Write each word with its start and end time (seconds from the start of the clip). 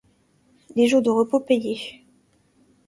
Les 0.75 0.87
jours 0.87 1.03
de 1.03 1.11
repos 1.11 1.39
payés. 1.39 2.03